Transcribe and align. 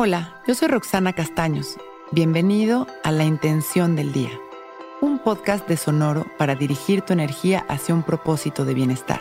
Hola, 0.00 0.40
yo 0.46 0.54
soy 0.54 0.68
Roxana 0.68 1.12
Castaños. 1.12 1.76
Bienvenido 2.12 2.86
a 3.02 3.10
La 3.10 3.24
Intención 3.24 3.96
del 3.96 4.12
Día, 4.12 4.30
un 5.00 5.18
podcast 5.18 5.66
de 5.66 5.76
Sonoro 5.76 6.24
para 6.38 6.54
dirigir 6.54 7.02
tu 7.02 7.12
energía 7.12 7.66
hacia 7.68 7.96
un 7.96 8.04
propósito 8.04 8.64
de 8.64 8.74
bienestar. 8.74 9.20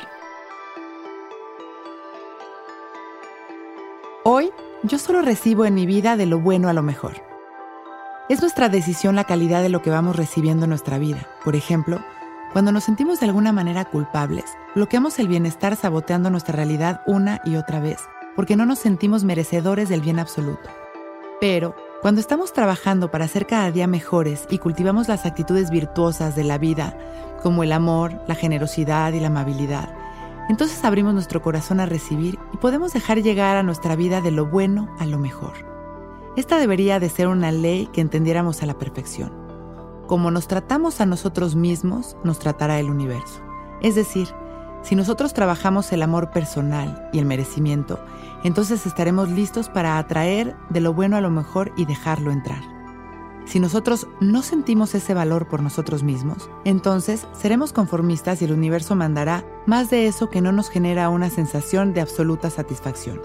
Hoy, 4.23 4.51
yo 4.83 4.99
solo 4.99 5.23
recibo 5.23 5.65
en 5.65 5.73
mi 5.73 5.87
vida 5.87 6.15
de 6.15 6.27
lo 6.27 6.39
bueno 6.39 6.69
a 6.69 6.73
lo 6.73 6.83
mejor. 6.83 7.23
Es 8.29 8.41
nuestra 8.41 8.69
decisión 8.69 9.15
la 9.15 9.23
calidad 9.23 9.63
de 9.63 9.69
lo 9.69 9.81
que 9.81 9.89
vamos 9.89 10.15
recibiendo 10.15 10.65
en 10.65 10.69
nuestra 10.69 10.99
vida. 10.99 11.27
Por 11.43 11.55
ejemplo, 11.55 12.05
cuando 12.53 12.71
nos 12.71 12.83
sentimos 12.83 13.19
de 13.19 13.25
alguna 13.25 13.51
manera 13.51 13.85
culpables, 13.85 14.45
bloqueamos 14.75 15.17
el 15.17 15.27
bienestar 15.27 15.75
saboteando 15.75 16.29
nuestra 16.29 16.55
realidad 16.55 17.01
una 17.07 17.41
y 17.45 17.55
otra 17.55 17.79
vez, 17.79 17.97
porque 18.37 18.55
no 18.55 18.67
nos 18.67 18.77
sentimos 18.77 19.23
merecedores 19.23 19.89
del 19.89 19.99
bien 19.99 20.19
absoluto. 20.19 20.69
Pero, 21.41 21.75
cuando 22.03 22.21
estamos 22.21 22.53
trabajando 22.53 23.09
para 23.09 23.27
ser 23.27 23.47
cada 23.47 23.71
día 23.71 23.87
mejores 23.87 24.45
y 24.51 24.59
cultivamos 24.59 25.07
las 25.07 25.25
actitudes 25.25 25.71
virtuosas 25.71 26.35
de 26.35 26.43
la 26.43 26.59
vida, 26.59 26.95
como 27.41 27.63
el 27.63 27.71
amor, 27.71 28.21
la 28.27 28.35
generosidad 28.35 29.11
y 29.13 29.19
la 29.19 29.27
amabilidad, 29.27 29.89
entonces 30.49 30.83
abrimos 30.85 31.15
nuestro 31.15 31.41
corazón 31.41 31.79
a 31.79 31.87
recibir 31.87 32.37
y 32.53 32.57
podemos 32.57 32.93
dejar 32.93 33.23
llegar 33.23 33.57
a 33.57 33.63
nuestra 33.63 33.95
vida 33.95 34.21
de 34.21 34.29
lo 34.29 34.45
bueno 34.45 34.87
a 34.99 35.07
lo 35.07 35.17
mejor. 35.17 35.53
Esta 36.35 36.59
debería 36.59 36.99
de 36.99 37.09
ser 37.09 37.27
una 37.27 37.51
ley 37.51 37.89
que 37.91 38.01
entendiéramos 38.01 38.61
a 38.61 38.67
la 38.67 38.77
perfección. 38.77 39.33
Como 40.05 40.29
nos 40.29 40.47
tratamos 40.47 41.01
a 41.01 41.07
nosotros 41.07 41.55
mismos, 41.55 42.15
nos 42.23 42.37
tratará 42.37 42.79
el 42.79 42.91
universo. 42.91 43.41
Es 43.81 43.95
decir, 43.95 44.27
si 44.83 44.95
nosotros 44.95 45.33
trabajamos 45.33 45.91
el 45.91 46.01
amor 46.01 46.31
personal 46.31 47.09
y 47.11 47.19
el 47.19 47.25
merecimiento, 47.25 47.99
entonces 48.43 48.85
estaremos 48.85 49.29
listos 49.29 49.69
para 49.69 49.97
atraer 49.97 50.55
de 50.69 50.81
lo 50.81 50.93
bueno 50.93 51.17
a 51.17 51.21
lo 51.21 51.29
mejor 51.29 51.71
y 51.75 51.85
dejarlo 51.85 52.31
entrar. 52.31 52.61
Si 53.45 53.61
nosotros 53.61 54.07
no 54.19 54.41
sentimos 54.41 54.93
ese 54.93 55.13
valor 55.13 55.47
por 55.47 55.61
nosotros 55.61 56.03
mismos, 56.03 56.49
entonces 56.65 57.27
seremos 57.31 57.71
conformistas 57.71 58.41
y 58.41 58.45
el 58.45 58.51
universo 58.51 58.93
mandará 58.95 59.45
más 59.65 59.89
de 59.89 60.07
eso 60.07 60.29
que 60.29 60.41
no 60.41 60.51
nos 60.51 60.69
genera 60.69 61.09
una 61.09 61.29
sensación 61.29 61.93
de 61.93 62.01
absoluta 62.01 62.49
satisfacción. 62.49 63.21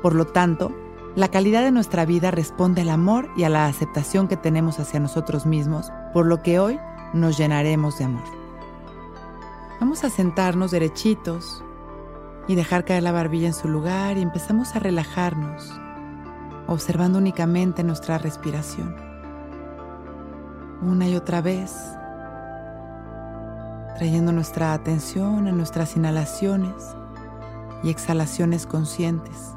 Por 0.00 0.14
lo 0.14 0.28
tanto, 0.28 0.72
la 1.16 1.28
calidad 1.28 1.64
de 1.64 1.72
nuestra 1.72 2.04
vida 2.04 2.30
responde 2.30 2.82
al 2.82 2.90
amor 2.90 3.28
y 3.36 3.42
a 3.42 3.48
la 3.48 3.66
aceptación 3.66 4.28
que 4.28 4.36
tenemos 4.36 4.78
hacia 4.78 5.00
nosotros 5.00 5.44
mismos, 5.44 5.90
por 6.12 6.26
lo 6.26 6.40
que 6.40 6.60
hoy 6.60 6.78
nos 7.12 7.36
llenaremos 7.36 7.98
de 7.98 8.04
amor. 8.04 8.47
Vamos 9.80 10.02
a 10.02 10.10
sentarnos 10.10 10.72
derechitos 10.72 11.62
y 12.48 12.56
dejar 12.56 12.84
caer 12.84 13.04
la 13.04 13.12
barbilla 13.12 13.46
en 13.46 13.54
su 13.54 13.68
lugar 13.68 14.18
y 14.18 14.22
empezamos 14.22 14.74
a 14.74 14.80
relajarnos, 14.80 15.72
observando 16.66 17.18
únicamente 17.18 17.84
nuestra 17.84 18.18
respiración. 18.18 18.96
Una 20.82 21.08
y 21.08 21.14
otra 21.14 21.42
vez, 21.42 21.76
trayendo 23.96 24.32
nuestra 24.32 24.72
atención 24.72 25.46
a 25.46 25.52
nuestras 25.52 25.96
inhalaciones 25.96 26.74
y 27.84 27.90
exhalaciones 27.90 28.66
conscientes. 28.66 29.54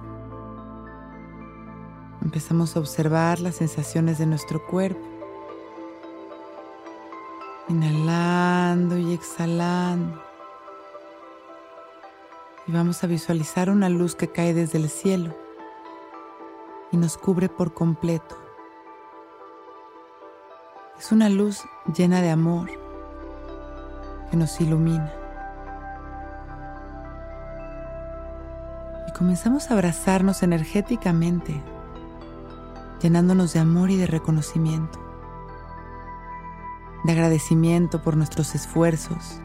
Empezamos 2.21 2.75
a 2.75 2.79
observar 2.79 3.39
las 3.39 3.55
sensaciones 3.55 4.19
de 4.19 4.27
nuestro 4.27 4.63
cuerpo. 4.67 5.10
Inhalando 7.71 8.97
y 8.97 9.13
exhalando. 9.13 10.21
Y 12.67 12.71
vamos 12.73 13.01
a 13.01 13.07
visualizar 13.07 13.69
una 13.69 13.87
luz 13.87 14.13
que 14.13 14.27
cae 14.27 14.53
desde 14.53 14.77
el 14.77 14.89
cielo 14.89 15.33
y 16.91 16.97
nos 16.97 17.17
cubre 17.17 17.47
por 17.47 17.73
completo. 17.73 18.37
Es 20.99 21.13
una 21.13 21.29
luz 21.29 21.63
llena 21.95 22.21
de 22.21 22.29
amor 22.29 22.69
que 24.29 24.35
nos 24.35 24.59
ilumina. 24.59 25.13
Y 29.07 29.13
comenzamos 29.13 29.71
a 29.71 29.75
abrazarnos 29.75 30.43
energéticamente 30.43 31.63
llenándonos 33.01 33.53
de 33.53 33.59
amor 33.59 33.91
y 33.91 33.95
de 33.95 34.07
reconocimiento, 34.07 34.99
de 37.03 37.11
agradecimiento 37.11 38.01
por 38.01 38.15
nuestros 38.15 38.55
esfuerzos, 38.55 39.39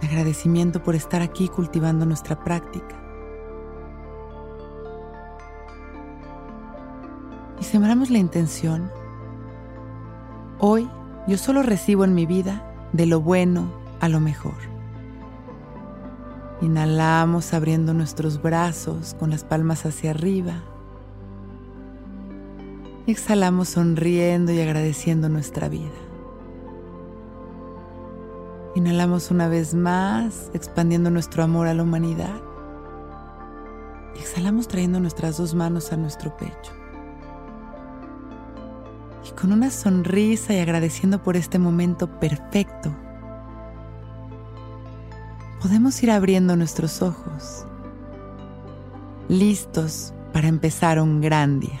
de 0.00 0.06
agradecimiento 0.06 0.82
por 0.82 0.94
estar 0.94 1.22
aquí 1.22 1.48
cultivando 1.48 2.04
nuestra 2.04 2.42
práctica. 2.42 2.96
Y 7.60 7.64
sembramos 7.64 8.10
la 8.10 8.18
intención, 8.18 8.90
hoy 10.58 10.88
yo 11.26 11.38
solo 11.38 11.62
recibo 11.62 12.04
en 12.04 12.14
mi 12.14 12.26
vida 12.26 12.88
de 12.92 13.06
lo 13.06 13.20
bueno 13.20 13.72
a 14.00 14.08
lo 14.08 14.20
mejor. 14.20 14.56
Inhalamos 16.60 17.54
abriendo 17.54 17.94
nuestros 17.94 18.40
brazos 18.42 19.14
con 19.18 19.30
las 19.30 19.44
palmas 19.44 19.86
hacia 19.86 20.10
arriba 20.10 20.62
Exhalamos 23.04 23.70
sonriendo 23.70 24.52
y 24.52 24.60
agradeciendo 24.60 25.28
nuestra 25.28 25.68
vida. 25.68 25.90
Inhalamos 28.76 29.32
una 29.32 29.48
vez 29.48 29.74
más, 29.74 30.52
expandiendo 30.54 31.10
nuestro 31.10 31.42
amor 31.42 31.66
a 31.66 31.74
la 31.74 31.82
humanidad. 31.82 32.40
Y 34.14 34.20
exhalamos 34.20 34.68
trayendo 34.68 35.00
nuestras 35.00 35.36
dos 35.36 35.52
manos 35.52 35.92
a 35.92 35.96
nuestro 35.96 36.36
pecho. 36.36 36.72
Y 39.28 39.32
con 39.32 39.50
una 39.50 39.70
sonrisa 39.70 40.54
y 40.54 40.60
agradeciendo 40.60 41.24
por 41.24 41.36
este 41.36 41.58
momento 41.58 42.20
perfecto, 42.20 42.94
podemos 45.60 46.00
ir 46.04 46.12
abriendo 46.12 46.54
nuestros 46.54 47.02
ojos, 47.02 47.66
listos 49.28 50.14
para 50.32 50.46
empezar 50.46 51.00
un 51.00 51.20
gran 51.20 51.58
día. 51.58 51.80